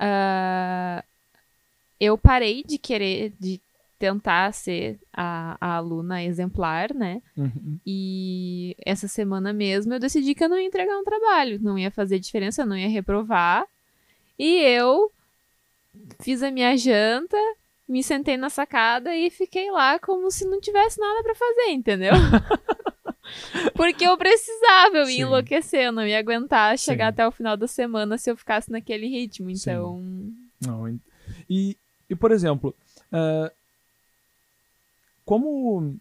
[0.00, 1.02] uh,
[2.00, 3.60] eu parei de querer, de
[3.98, 7.20] tentar ser a, a aluna exemplar, né?
[7.36, 7.78] Uhum.
[7.84, 11.90] E essa semana mesmo eu decidi que eu não ia entregar um trabalho, não ia
[11.90, 13.66] fazer diferença, eu não ia reprovar.
[14.38, 15.10] E eu
[16.20, 17.36] fiz a minha janta,
[17.88, 22.12] me sentei na sacada e fiquei lá como se não tivesse nada para fazer, entendeu?
[23.74, 27.08] Porque eu precisava, eu ia enlouquecer, eu não ia aguentar chegar Sim.
[27.08, 29.50] até o final da semana se eu ficasse naquele ritmo.
[29.50, 30.02] Então.
[30.60, 30.88] Não,
[31.48, 31.76] e,
[32.08, 32.74] e, por exemplo,
[33.12, 33.50] uh,
[35.24, 35.96] como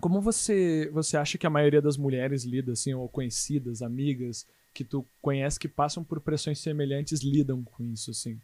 [0.00, 4.84] como você você acha que a maioria das mulheres lida assim ou conhecidas, amigas que
[4.84, 8.40] tu conhece que passam por pressões semelhantes lidam com isso assim?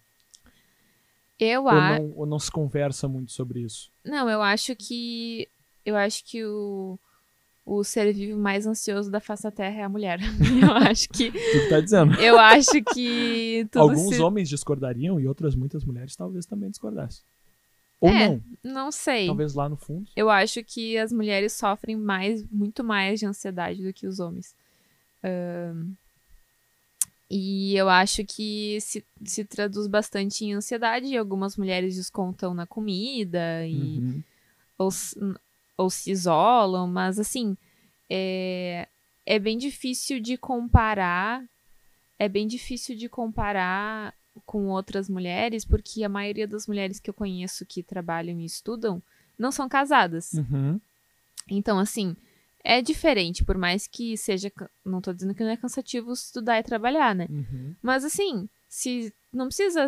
[1.38, 2.02] Eu acho.
[2.02, 3.90] Ou, ou não se conversa muito sobre isso?
[4.04, 5.48] Não, eu acho que
[5.84, 6.98] eu acho que o
[7.66, 10.20] o ser vivo mais ansioso da face da Terra é a mulher.
[10.62, 11.32] Eu acho que.
[11.32, 12.14] tu tá dizendo.
[12.20, 13.68] Eu acho que.
[13.74, 14.22] Alguns se...
[14.22, 17.24] homens discordariam e outras muitas mulheres talvez também discordassem.
[18.00, 18.42] Ou é, não.
[18.62, 19.26] Não sei.
[19.26, 20.06] Talvez lá no fundo.
[20.14, 24.54] Eu acho que as mulheres sofrem mais, muito mais de ansiedade do que os homens.
[25.24, 25.92] Um,
[27.28, 31.06] e eu acho que se, se traduz bastante em ansiedade.
[31.06, 34.22] E algumas mulheres descontam na comida e uhum.
[34.78, 34.90] ou,
[35.76, 37.56] ou se isolam, mas assim
[38.10, 38.88] é,
[39.24, 41.44] é bem difícil de comparar.
[42.18, 47.14] É bem difícil de comparar com outras mulheres, porque a maioria das mulheres que eu
[47.14, 49.02] conheço que trabalham e estudam
[49.38, 50.32] não são casadas.
[50.32, 50.80] Uhum.
[51.48, 52.16] Então, assim,
[52.64, 54.50] é diferente, por mais que seja.
[54.84, 57.26] Não tô dizendo que não é cansativo estudar e trabalhar, né?
[57.30, 57.74] Uhum.
[57.82, 59.86] Mas, assim, se não precisa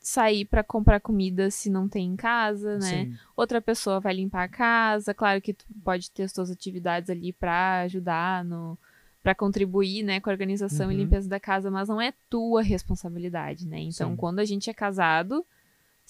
[0.00, 3.04] sair para comprar comida se não tem em casa, né?
[3.04, 3.14] Sim.
[3.36, 5.12] Outra pessoa vai limpar a casa.
[5.12, 8.78] Claro que tu pode ter as tuas atividades ali para ajudar no
[9.22, 10.92] para contribuir, né, com a organização uhum.
[10.92, 13.78] e limpeza da casa, mas não é tua responsabilidade, né?
[13.78, 14.16] Então, Sim.
[14.16, 15.44] quando a gente é casado,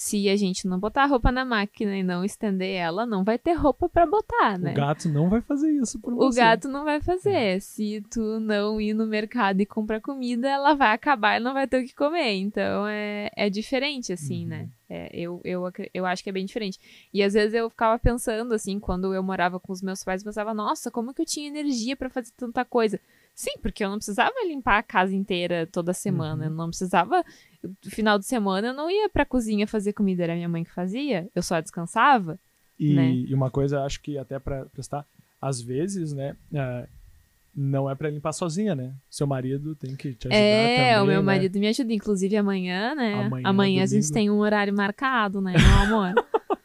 [0.00, 3.38] se a gente não botar a roupa na máquina e não estender ela, não vai
[3.38, 4.72] ter roupa para botar, né?
[4.72, 6.40] O gato não vai fazer isso por você.
[6.40, 7.34] O gato não vai fazer.
[7.34, 7.60] É.
[7.60, 11.68] Se tu não ir no mercado e comprar comida, ela vai acabar e não vai
[11.68, 12.32] ter o que comer.
[12.32, 14.60] Então é, é diferente, assim, né?
[14.60, 14.62] uhum.
[14.62, 14.70] né?
[14.88, 16.80] É, eu, eu, eu acho que é bem diferente.
[17.12, 20.24] E às vezes eu ficava pensando, assim, quando eu morava com os meus pais, eu
[20.24, 22.98] pensava, nossa, como que eu tinha energia para fazer tanta coisa?
[23.34, 26.44] Sim, porque eu não precisava limpar a casa inteira toda semana.
[26.44, 26.50] Uhum.
[26.50, 27.24] Eu não precisava.
[27.62, 30.72] No final de semana eu não ia pra cozinha fazer comida, era minha mãe que
[30.72, 31.28] fazia.
[31.34, 32.38] Eu só descansava.
[32.78, 33.10] E, né?
[33.10, 35.06] e uma coisa, acho que até para prestar,
[35.40, 36.36] às vezes, né?
[36.52, 36.88] Uh,
[37.54, 38.94] não é para limpar sozinha, né?
[39.08, 41.26] Seu marido tem que te ajudar é, também, o meu né?
[41.26, 43.14] marido me ajuda, inclusive amanhã, né?
[43.14, 46.14] Amanhã, amanhã a gente tem um horário marcado, né, meu amor?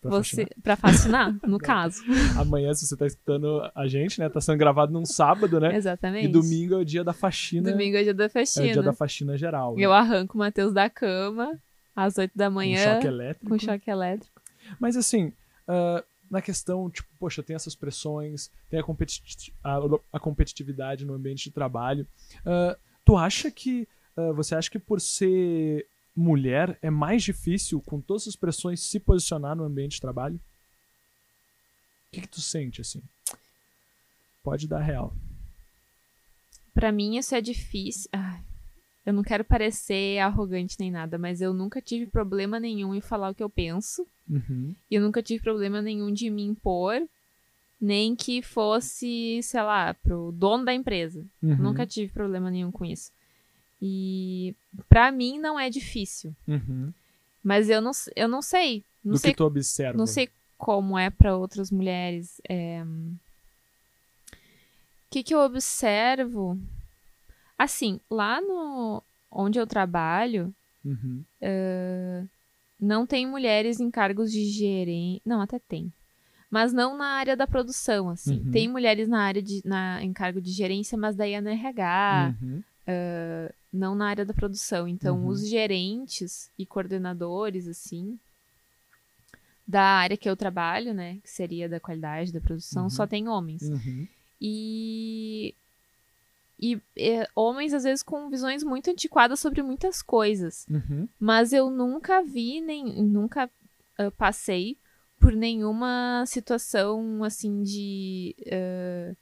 [0.00, 2.02] pra você para fascinar, no caso.
[2.38, 4.28] Amanhã, se você tá escutando a gente, né?
[4.28, 5.76] Tá sendo gravado num sábado, né?
[5.76, 6.26] Exatamente.
[6.26, 7.70] E domingo é o dia da faxina.
[7.70, 8.66] Domingo é o dia da faxina.
[8.66, 9.76] É o dia da faxina geral.
[9.76, 9.82] Né?
[9.82, 11.58] Eu arranco o Matheus da cama
[11.94, 12.84] às 8 da manhã.
[12.84, 13.48] Com choque elétrico.
[13.48, 14.42] Com choque elétrico.
[14.80, 15.32] Mas assim,
[15.68, 19.22] uh, na questão, tipo, poxa, tem essas pressões, tem a, competi
[19.62, 19.78] a,
[20.12, 22.06] a competitividade no ambiente de trabalho.
[22.38, 23.86] Uh, tu acha que.
[24.16, 29.00] Uh, você acha que por ser mulher é mais difícil, com todas as pressões, se
[29.00, 30.36] posicionar no ambiente de trabalho?
[32.08, 33.02] O que, que tu sente, assim?
[34.42, 35.14] Pode dar real.
[36.74, 38.08] Para mim, isso é difícil.
[38.12, 38.42] Ai,
[39.04, 43.30] eu não quero parecer arrogante nem nada, mas eu nunca tive problema nenhum em falar
[43.30, 44.06] o que eu penso.
[44.28, 44.74] Uhum.
[44.90, 47.00] E eu nunca tive problema nenhum de me impor,
[47.80, 51.26] nem que fosse, sei lá, pro dono da empresa.
[51.42, 51.56] Uhum.
[51.56, 53.10] Nunca tive problema nenhum com isso.
[53.84, 54.54] E
[54.88, 56.32] para mim não é difícil.
[56.46, 56.92] Uhum.
[57.42, 58.84] Mas eu não, eu não sei.
[59.04, 59.98] Não Do sei, que tu observa.
[59.98, 62.40] Não sei como é para outras mulheres.
[62.48, 62.84] É...
[62.84, 64.36] O
[65.10, 66.56] que, que eu observo?
[67.58, 71.24] Assim, lá no onde eu trabalho, uhum.
[71.42, 72.28] uh,
[72.80, 75.20] não tem mulheres em cargos de gerente.
[75.26, 75.92] Não, até tem.
[76.50, 78.40] mas não na área da produção, assim.
[78.44, 78.50] Uhum.
[78.52, 82.34] Tem mulheres na área de na, em cargo de gerência, mas daí é no RH,
[82.40, 82.62] Uhum.
[83.72, 84.86] Não na área da produção.
[84.86, 85.28] Então, Uhum.
[85.28, 88.18] os gerentes e coordenadores, assim,
[89.66, 92.90] da área que eu trabalho, né, que seria da qualidade da produção, Uhum.
[92.90, 93.62] só tem homens.
[93.62, 94.06] Uhum.
[94.40, 95.54] E,
[96.60, 100.66] e é, homens, às vezes, com visões muito antiquadas sobre muitas coisas.
[100.68, 101.08] Uhum.
[101.18, 103.48] Mas eu nunca vi, nem nunca
[103.98, 104.76] ah, passei
[105.20, 108.34] por nenhuma situação assim de.
[108.50, 109.14] ah,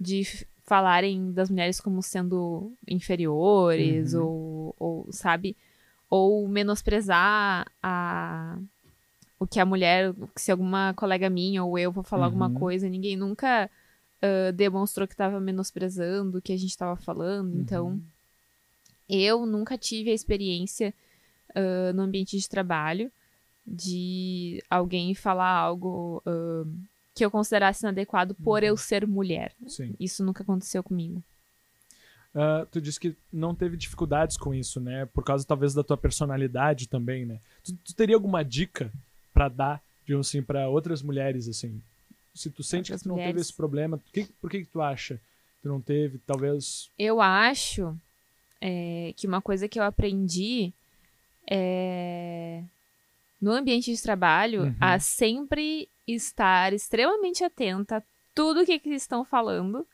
[0.00, 0.24] de
[0.72, 4.22] falarem das mulheres como sendo inferiores, Uhum.
[4.24, 5.54] ou, ou, sabe?
[6.08, 8.58] Ou menosprezar a.
[9.38, 12.54] O que a mulher, se alguma colega minha ou eu vou falar alguma Uhum.
[12.54, 13.68] coisa, ninguém nunca
[14.22, 17.60] ah, demonstrou que estava menosprezando o que a gente estava falando.
[17.60, 18.02] Então, Uhum.
[19.08, 20.94] eu nunca tive a experiência
[21.54, 23.12] ah, no ambiente de trabalho
[23.66, 26.64] de alguém falar algo ah,
[27.14, 28.68] que eu considerasse inadequado por Uhum.
[28.68, 29.54] eu ser mulher.
[29.66, 29.94] Sim.
[30.00, 31.22] Isso nunca aconteceu comigo.
[32.34, 35.04] Ah, tu disse que não teve dificuldades com isso, né?
[35.06, 37.38] Por causa talvez da tua personalidade também, né?
[37.62, 38.90] Tu, tu teria alguma dica
[39.34, 41.82] pra dar, digamos assim, pra outras mulheres, assim?
[42.34, 43.42] Se tu sente Outras que tu não teve mulheres?
[43.48, 46.16] esse problema, por que, por que, que tu acha que tu não teve?
[46.26, 46.88] Talvez.
[46.98, 47.94] Eu acho
[48.58, 50.72] é, que uma coisa que eu aprendi
[51.46, 52.62] é
[53.42, 54.76] no ambiente de trabalho Uhum.
[54.80, 58.02] a sempre estar extremamente atenta a
[58.34, 59.86] tudo que, que eles estão falando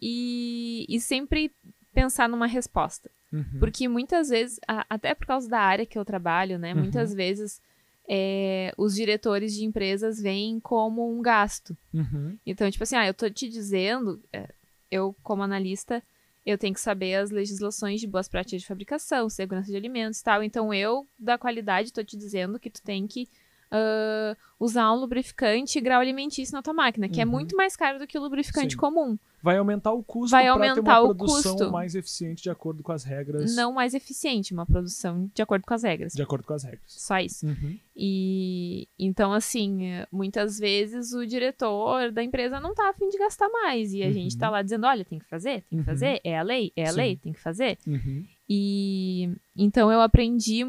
[0.00, 1.52] e, e sempre
[1.92, 3.10] pensar numa resposta.
[3.32, 3.58] Uhum.
[3.58, 6.74] Porque muitas vezes, a- até por causa da área que eu trabalho, né?
[6.74, 6.80] Uhum.
[6.80, 7.60] Muitas vezes
[8.08, 11.76] é, os diretores de empresas veem como um gasto.
[11.94, 12.36] Uhum.
[12.44, 14.48] Então, tipo assim, ah, eu tô te dizendo, é,
[14.90, 16.02] eu como analista,
[16.44, 20.24] eu tenho que saber as legislações de boas práticas de fabricação, segurança de alimentos e
[20.24, 20.42] tal.
[20.42, 23.28] Então, eu, da qualidade, tô te dizendo que tu tem que
[23.72, 27.30] ah, usar um lubrificante grau alimentício na tua máquina, que é Uhum.
[27.30, 28.78] muito mais caro do que o lubrificante Sim.
[28.78, 29.18] comum.
[29.42, 31.72] Vai aumentar o custo Vai aumentar uma o produção custo.
[31.72, 33.56] mais eficiente de acordo com as regras.
[33.56, 36.12] Não mais eficiente, uma produção de acordo com as regras.
[36.12, 36.80] De acordo com as regras.
[36.86, 37.44] Só isso.
[37.48, 37.76] Uhum.
[37.96, 39.80] E então, assim,
[40.12, 43.92] muitas vezes o diretor da empresa não tá afim de gastar mais.
[43.92, 44.12] E a Uhum.
[44.12, 45.84] gente tá lá dizendo: olha, tem que fazer, tem que Uhum.
[45.84, 46.96] fazer, é a lei, é a Sim.
[46.96, 47.78] lei, tem que fazer.
[47.84, 48.24] Uhum.
[48.48, 50.60] E então eu aprendi,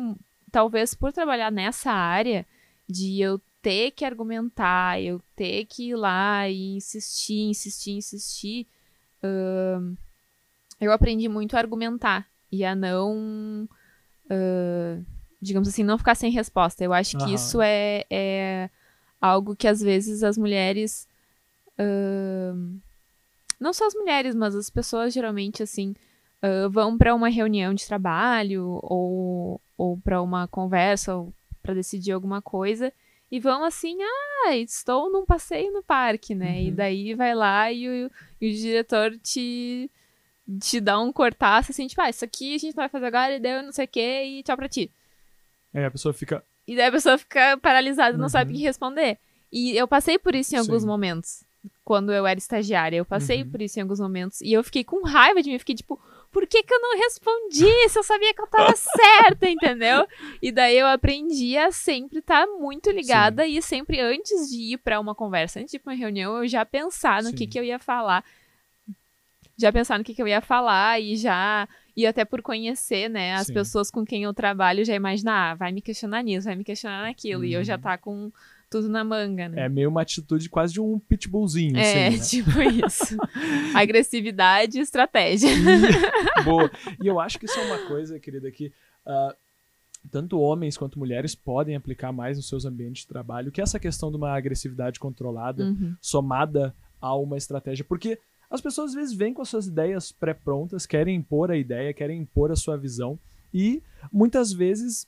[0.52, 2.44] talvez por trabalhar nessa área,
[2.94, 8.68] de eu ter que argumentar, eu ter que ir lá e insistir, insistir, insistir.
[9.24, 9.96] ahn,
[10.80, 13.68] eu aprendi muito a argumentar e a não,
[14.30, 15.02] ah,
[15.42, 16.84] digamos assim, não ficar sem resposta.
[16.84, 17.34] Eu acho que Aham.
[17.34, 18.70] isso é, é
[19.20, 21.08] algo que às vezes as mulheres.
[21.80, 22.80] ahn,
[23.60, 25.96] não só as mulheres, mas as pessoas geralmente, assim,
[26.42, 32.12] ah, vão para uma reunião de trabalho ou, ou para uma conversa ou para decidir
[32.12, 32.94] alguma coisa
[33.32, 33.98] e vão assim,
[34.46, 36.62] ah, estou num passeio no parque, né?
[36.62, 36.76] E Uhum.
[36.76, 39.90] daí vai lá e o, e o diretor te,
[40.62, 43.40] te dá um cortaço assim, tipo, ah, isso aqui a gente vai fazer agora e
[43.40, 44.92] deu não sei o que e tchau pra ti.
[45.74, 46.44] É, a pessoa fica.
[46.68, 48.60] E daí a pessoa fica paralisada, não sabe o Uhum.
[48.60, 49.18] que responder.
[49.52, 50.88] E eu passei por isso em alguns Sim.
[50.88, 51.44] momentos.
[51.84, 53.50] Quando eu era estagiária, eu passei Uhum.
[53.50, 54.42] por isso em alguns momentos.
[54.42, 55.56] E eu fiquei com raiva de mim.
[55.56, 56.00] Eu fiquei tipo,
[56.34, 57.90] por que, que eu não respondi?
[57.90, 60.06] Se eu sabia que eu tava certa, entendeu?
[60.42, 65.00] E daí eu aprendi a sempre estar muito ligada e sempre antes de ir pra
[65.00, 67.48] uma conversa, antes de ir pra uma reunião, eu já pensar no que, Sim.
[67.48, 68.26] que eu ia falar.
[69.56, 71.68] Já pensar no que, que eu ia falar e já.
[71.96, 73.54] E até por conhecer, né, as Sim.
[73.54, 77.04] pessoas com quem eu trabalho, já imaginar, ah, vai me questionar nisso, vai me questionar
[77.04, 77.46] naquilo.
[77.46, 77.82] E eu já Uhum.
[77.82, 78.32] tá com
[78.82, 79.66] tudo na manga, né?
[79.66, 82.24] É meio uma atitude quase de um pitbullzinho, É, assim, né?
[82.50, 83.18] tipo isso.
[83.76, 85.50] Agressividade e estratégia.
[86.44, 86.70] Boa.
[87.02, 88.72] E eu acho que isso é uma coisa, querida, que
[89.06, 89.36] ah,
[90.12, 93.80] tanto homens quanto mulheres podem aplicar mais nos seus ambientes de trabalho, que é essa
[93.80, 95.96] questão de uma agressividade controlada, Uhum.
[96.02, 97.86] somada a uma estratégia.
[97.86, 98.18] Porque
[98.50, 102.20] as pessoas às vezes vêm com as suas ideias pré-prontas, querem impor a ideia, querem
[102.22, 103.18] impor a sua visão,
[103.54, 103.82] e
[104.12, 105.08] muitas vezes,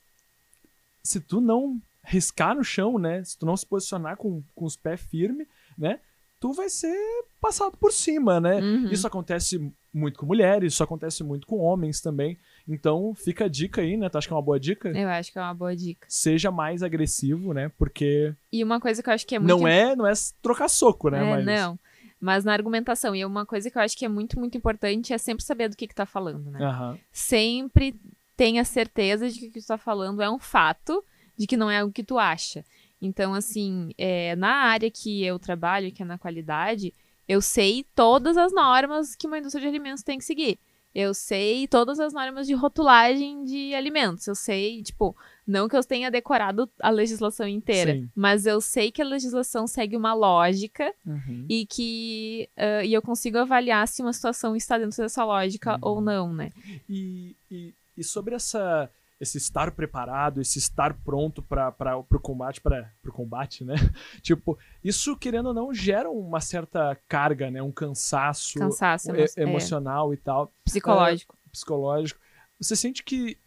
[1.02, 3.22] se tu não riscar no chão, né?
[3.24, 6.00] Se tu não se posicionar com, com os pés firmes, né?
[6.38, 6.96] Tu vai ser
[7.40, 8.60] passado por cima, né?
[8.60, 8.90] Uhum.
[8.90, 12.38] Isso acontece muito com mulheres, isso acontece muito com homens também.
[12.68, 14.08] Então, fica a dica aí, né?
[14.08, 14.90] Tu acha que é uma boa dica?
[14.90, 16.06] Eu acho que é uma boa dica.
[16.08, 17.70] Seja mais agressivo, né?
[17.78, 20.68] Porque E uma coisa que eu acho que é muito não é, não é trocar
[20.68, 21.26] soco, né?
[21.26, 21.78] É, Mas não.
[22.20, 23.14] Mas na argumentação.
[23.14, 25.76] E uma coisa que eu acho que é muito, muito importante é sempre saber do
[25.76, 26.62] que, que tá falando, né?
[26.62, 26.98] Aham.
[27.10, 27.98] Sempre
[28.36, 31.02] tenha certeza de que o que tu tá falando é um fato,
[31.36, 32.64] de que não é algo que tu acha.
[33.00, 36.92] Então, assim, é, na área que eu trabalho, que é na qualidade,
[37.28, 40.58] eu sei todas as normas que uma indústria de alimentos tem que seguir.
[40.94, 44.26] Eu sei todas as normas de rotulagem de alimentos.
[44.26, 45.14] Eu sei, tipo,
[45.46, 48.08] Não que eu tenha decorado a legislação inteira, Sim.
[48.16, 51.44] mas eu sei que a legislação segue uma lógica Uhum.
[51.48, 55.78] e que ah, e eu consigo avaliar se uma situação está dentro dessa lógica Uhum.
[55.82, 56.50] ou não, né?
[56.88, 58.90] E, e, e sobre essa,
[59.20, 63.74] esse estar preparado, esse estar pronto para o combate, para o combate, né?
[64.22, 67.62] tipo, isso querendo ou não gera uma certa carga, né?
[67.62, 71.36] Um cansaço, Cansaço emo- é, emocional e tal, psicológico.
[71.50, 72.20] psicológico.
[72.60, 73.38] Você sente que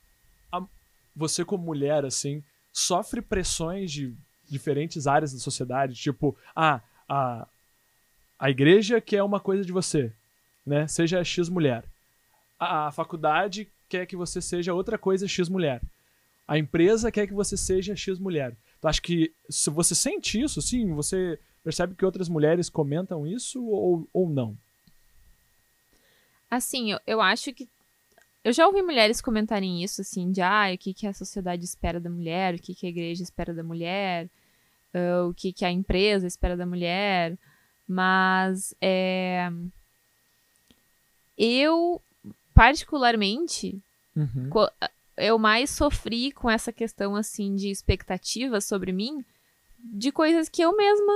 [0.52, 0.66] a-
[1.16, 4.16] você como mulher assim sofre pressões de
[4.48, 7.48] diferentes áreas da sociedade, tipo, ah, a
[8.42, 10.14] a igreja quer uma coisa de você,
[10.66, 10.88] né?
[10.88, 11.84] Seja X mulher.
[12.58, 15.82] A, a faculdade quer que você seja outra coisa X mulher.
[16.48, 18.56] A empresa quer que você seja X mulher.
[18.78, 23.64] Então, acho que se você sente isso, sim, você percebe que outras mulheres comentam isso
[23.66, 24.58] ou, ou não?
[26.50, 27.68] Assim, eu, eu acho que.
[28.44, 32.00] Eu já ouvi mulheres comentarem isso, assim, de ah, o que, que a sociedade espera
[32.00, 34.30] da mulher, o que, que a igreja espera da mulher,
[34.94, 37.38] ah, o que, que a empresa espera da mulher.
[37.88, 39.52] Mas é,
[41.38, 42.02] eu,
[42.60, 43.82] particularmente,
[44.14, 44.50] Uhum.
[45.16, 49.24] eu mais sofri com essa questão assim de expectativas sobre mim
[49.82, 51.14] de coisas que eu mesma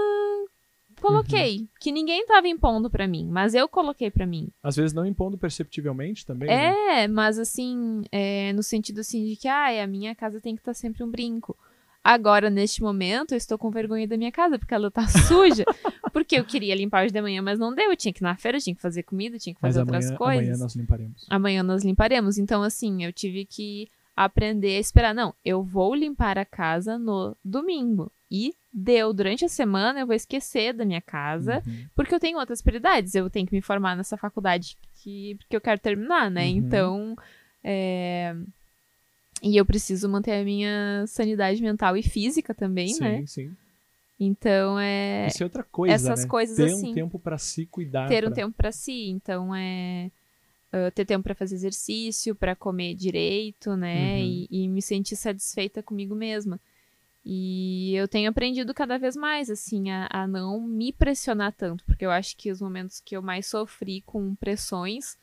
[1.01, 4.47] coloquei, que ninguém estava impondo pra mim, mas eu coloquei pra mim.
[4.63, 7.03] Às vezes não impondo perceptivelmente também, né?
[7.03, 10.61] É, mas assim, é, no sentido assim de que ah, a minha casa tem que
[10.61, 11.57] estar sempre um brinco.
[12.03, 15.63] Agora, neste momento, eu estou com vergonha da minha casa, porque ela tá suja.
[16.11, 17.91] porque eu queria limpar hoje de manhã, mas não deu.
[17.91, 20.05] Eu tinha que ir na feira, tinha que fazer comida, tinha que Mas fazer outras
[20.05, 20.43] amanhã, coisas.
[20.43, 21.25] amanhã nós limparemos.
[21.29, 22.37] Amanhã nós limparemos.
[22.37, 25.15] Então, assim, eu tive que aprender a esperar.
[25.15, 28.11] Não, eu vou limpar a casa no domingo.
[28.29, 29.13] E deu.
[29.13, 31.85] Durante a semana eu vou esquecer da minha casa, Uhum.
[31.95, 33.13] porque eu tenho outras prioridades.
[33.15, 36.43] Eu tenho que me formar nessa faculdade que, que eu quero terminar, né?
[36.45, 36.49] Uhum.
[36.57, 37.15] Então.
[37.63, 38.35] é,
[39.43, 43.23] E eu preciso manter a minha sanidade mental e física também, sim, né?
[43.27, 43.55] sim.
[44.19, 46.29] Então é Isso é outra coisa, essas né?
[46.29, 46.91] coisas Ter assim.
[46.91, 48.07] um tempo pra se cuidar.
[48.07, 49.09] ter um pra- tempo pra si.
[49.09, 50.09] Então é
[50.71, 54.17] ah, ter tempo pra fazer exercício, pra comer direito, né?
[54.19, 54.47] Uhum.
[54.49, 56.59] E, e me sentir satisfeita comigo mesma.
[57.25, 62.05] E eu tenho aprendido cada vez mais, assim, a, a não me pressionar tanto, porque
[62.05, 65.17] eu acho que os momentos que eu mais sofri com pressões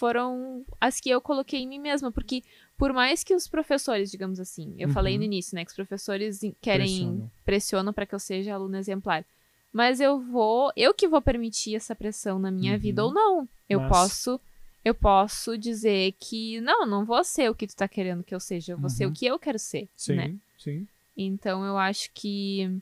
[0.00, 2.42] foram as que eu coloquei em mim mesma, porque
[2.78, 4.94] por mais que os professores, digamos assim, eu Uhum.
[4.94, 7.92] falei no início, né, que os professores querem Pressionam.
[7.92, 9.26] para que eu seja aluna exemplar.
[9.70, 12.78] Mas eu vou, eu que vou permitir essa pressão na minha Uhum.
[12.78, 13.48] vida ou não.
[13.68, 14.40] Eu posso
[14.82, 18.40] eu posso dizer que não, não vou ser o que tu tá querendo que eu
[18.40, 19.10] seja, eu vou ser Uhum.
[19.10, 20.38] o que eu quero ser, Sim, né?
[20.58, 20.88] sim.
[21.14, 22.80] Então eu acho que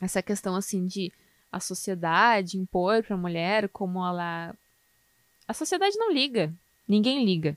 [0.00, 1.12] essa questão assim de
[1.52, 4.54] a sociedade impor pra mulher como ela
[5.48, 6.54] a sociedade não liga,
[6.86, 7.56] ninguém liga.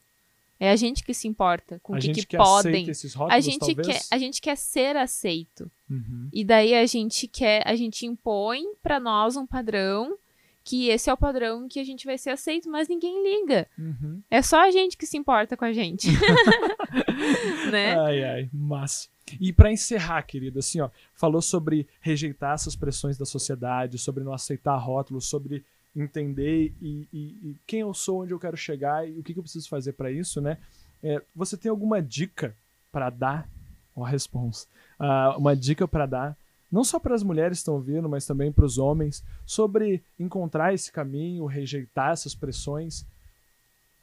[0.60, 2.86] É a gente que se importa com o que, que que podem.
[2.86, 3.88] rótulos, A gente talvez.
[3.88, 5.70] quer, a gente quer ser aceito.
[5.90, 6.30] Uhum.
[6.32, 10.16] E daí a gente quer, a gente impõe pra nós um padrão
[10.64, 13.68] que esse é o padrão que a gente vai ser aceito, mas ninguém liga.
[13.78, 14.22] Uhum.
[14.30, 16.08] É só a gente que se importa com a gente.
[17.72, 18.00] né?
[18.00, 19.10] Ai, ai, massa.
[19.40, 24.34] E pra encerrar, querida, assim, ó, falou sobre rejeitar essas pressões da sociedade, sobre não
[24.34, 29.20] aceitar rótulos, sobre entender e, e- e quem eu sou, onde eu quero chegar e
[29.20, 30.58] o que, que eu preciso fazer pra isso, né?
[31.04, 32.56] É, você tem alguma dica
[32.92, 33.50] pra dar?
[33.96, 34.68] Ó, a responsa.
[35.00, 36.38] Ah, uma dica pra dar,
[36.72, 40.74] não só para as mulheres que estão ouvindo, mas também para os homens, sobre encontrar
[40.74, 43.02] esse caminho, rejeitar essas pressões.
[43.02, 43.06] O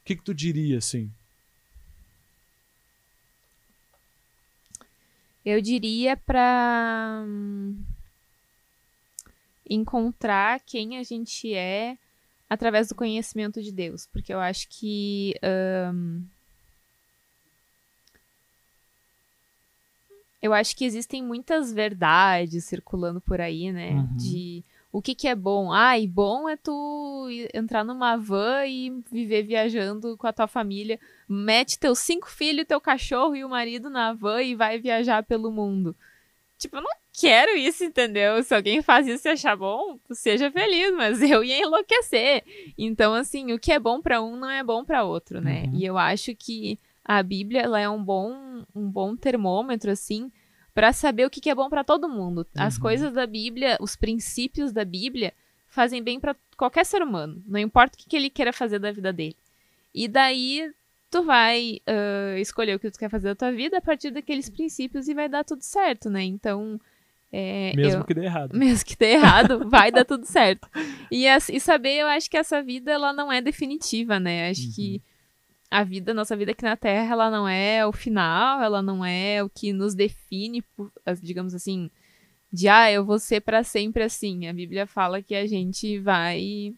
[0.04, 1.10] que, que tu diria, assim?
[5.44, 7.76] Eu diria pra hum,
[9.68, 11.96] encontrar quem a gente é
[12.48, 15.34] através do conhecimento de Deus, porque eu acho que
[15.92, 16.24] hum,
[20.40, 23.92] eu acho que existem muitas verdades circulando por aí, né?
[23.92, 24.16] Uhum.
[24.16, 25.72] De o que, que é bom.
[25.72, 30.98] Ah, e bom é tu entrar numa van e viver viajando com a tua família.
[31.28, 35.50] Mete teus cinco filhos, teu cachorro e o marido na van e vai viajar pelo
[35.50, 35.94] mundo.
[36.58, 38.42] Tipo, eu não quero isso, entendeu?
[38.42, 42.42] Se alguém faz isso e achar bom, seja feliz, mas eu ia enlouquecer.
[42.76, 45.64] Então, assim, o que é bom pra um não é bom pra outro, né?
[45.66, 45.78] Uhum.
[45.78, 50.30] E eu acho que a Bíblia ela é um bom, um bom termômetro, assim,
[50.74, 52.46] pra saber o que, que é bom pra todo mundo.
[52.56, 52.82] As Uhum.
[52.82, 55.32] coisas da Bíblia, os princípios da Bíblia,
[55.68, 57.42] fazem bem pra qualquer ser humano.
[57.46, 59.36] Não importa o que, que ele queira fazer da vida dele.
[59.94, 60.70] E daí
[61.10, 64.48] tu vai ah, escolher o que tu quer fazer da tua vida a partir daqueles
[64.48, 66.22] princípios e vai dar tudo certo, né?
[66.22, 66.80] Então,
[67.32, 68.52] é, Mesmo eu- que dê errado.
[68.56, 70.68] mesmo que dê errado, vai dar tudo certo.
[71.10, 74.50] E, e saber, eu acho que essa vida ela não é definitiva, né?
[74.50, 74.72] Acho Uhum.
[74.74, 75.02] que
[75.70, 79.42] a vida, nossa vida aqui na Terra, ela não é o final, ela não é
[79.42, 80.64] o que nos define,
[81.22, 81.90] digamos assim,
[82.50, 84.46] de ah, eu vou ser para sempre assim.
[84.46, 86.72] A Bíblia fala que a gente vai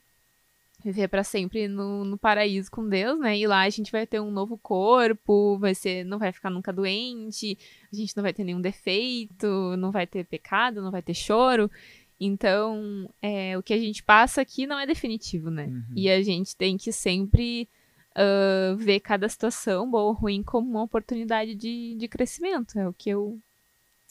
[0.82, 3.38] viver para sempre no, no, paraíso com Deus, né?
[3.38, 6.72] E lá a gente vai ter um novo corpo, vai ser, não vai ficar nunca
[6.72, 7.58] doente,
[7.92, 11.70] a gente não vai ter nenhum defeito, não vai ter pecado, não vai ter choro.
[12.18, 15.66] Então, é, o que a gente passa aqui não é definitivo, né?
[15.66, 15.84] Uhum.
[15.94, 17.68] E a gente tem que sempre
[18.12, 22.78] uh, ver cada situação, boa ou ruim, como uma oportunidade de, de crescimento.
[22.78, 23.38] É o que eu,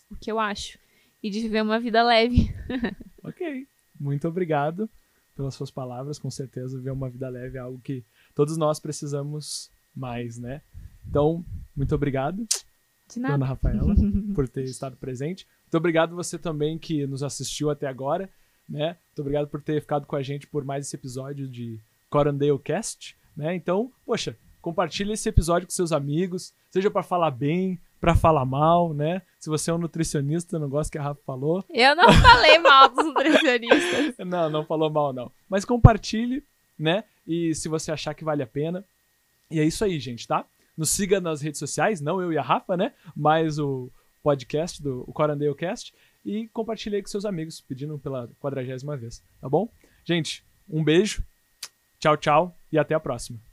[0.10, 0.80] o que eu acho.
[1.22, 2.54] E de viver uma vida leve.
[3.24, 3.68] ok.
[4.00, 4.90] Muito obrigado
[5.40, 6.20] pelas suas palavras.
[6.20, 8.04] Com certeza, viver uma vida leve é algo que
[8.36, 10.62] todos nós precisamos mais, né?
[11.08, 12.46] Então, muito obrigado.
[13.10, 13.36] De nada.
[13.36, 13.96] Dona Rafaela,
[14.36, 15.48] por ter estado presente.
[15.64, 18.30] Muito obrigado você também que nos assistiu até agora,
[18.68, 18.98] né?
[19.08, 21.80] Muito obrigado por ter ficado com a gente por mais esse episódio de
[22.10, 23.56] Corandale Cast, né?
[23.56, 28.94] Então, poxa, compartilhe esse episódio com seus amigos, seja para falar bem, para falar mal,
[28.94, 29.22] né?
[29.40, 31.64] Se você é um nutricionista, não gosta que a Rafa falou.
[31.70, 34.16] Eu não falei mal dos nutricionistas.
[34.26, 35.32] não, não falou mal não.
[35.50, 36.44] Mas compartilhe,
[36.78, 37.04] né?
[37.28, 38.84] E se você achar que vale a pena.
[39.52, 40.46] E é isso aí, gente, tá?
[40.78, 42.94] Nos siga nas redes sociais, não eu e a Rafa, né?
[43.16, 43.92] Mas o
[44.24, 45.94] podcast do o Corandale Cast.
[46.26, 49.70] E compartilhe aí com seus amigos, pedindo pela quadragésima vez, tá bom?
[50.04, 51.24] Gente, um beijo,
[52.00, 53.49] tchau, tchau e até a próxima.